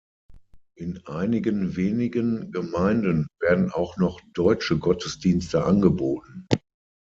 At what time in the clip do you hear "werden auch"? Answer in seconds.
3.39-3.97